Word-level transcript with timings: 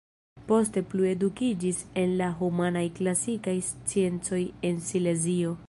Poste 0.51 0.81
plu 0.93 1.03
edukiĝis 1.09 1.81
en 2.03 2.15
la 2.21 2.31
humanaj-klasikaj 2.41 3.55
sciencoj 3.69 4.43
en 4.71 4.85
Silezio. 4.91 5.55